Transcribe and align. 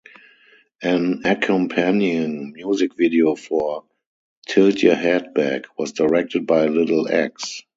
An 0.81 1.21
accompanying 1.27 2.53
music 2.53 2.95
video 2.97 3.35
for 3.35 3.83
"Tilt 4.47 4.81
Ya 4.81 4.95
Head 4.95 5.35
Back" 5.35 5.65
was 5.77 5.91
directed 5.91 6.47
by 6.47 6.65
Little 6.65 7.07
X. 7.07 7.61